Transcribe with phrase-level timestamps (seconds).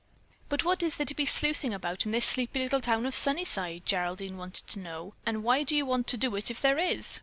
[0.49, 3.85] "But what is there to be sleuthing about in this sleepy little town of Sunnyside?"
[3.85, 5.13] Geraldine wanted to know.
[5.27, 7.19] "And why do you want to do it if there is?"